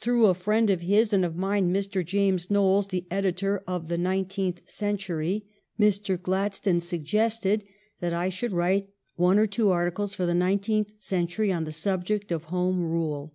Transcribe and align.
Through 0.00 0.26
a 0.26 0.36
ifriend 0.36 0.70
of 0.70 0.82
his 0.82 1.12
and 1.12 1.24
of 1.24 1.34
mine, 1.34 1.74
Mr. 1.74 2.06
James 2.06 2.48
Knowles, 2.48 2.86
the 2.86 3.06
editor 3.10 3.64
of 3.66 3.88
the" 3.88 3.98
Nineteenth 3.98 4.60
358 4.68 4.78
HOME 4.78 5.16
RULE 5.82 5.90
359 5.90 5.90
Century," 5.90 6.14
Mr. 6.14 6.22
Gladstone 6.22 6.78
suggested 6.80 7.64
that 7.98 8.14
I 8.14 8.28
should 8.28 8.52
write 8.52 8.90
one 9.16 9.40
or 9.40 9.48
two 9.48 9.70
articles 9.70 10.14
for 10.14 10.26
the" 10.26 10.34
Ninteenth 10.42 10.92
Century" 11.00 11.50
on 11.52 11.64
the 11.64 11.72
subject 11.72 12.30
of 12.30 12.44
Home 12.44 12.80
Rule. 12.84 13.34